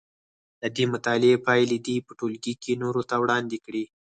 [0.61, 3.85] د دې مطالعې پایلې دې په ټولګي کې نورو ته وړاندې کړي.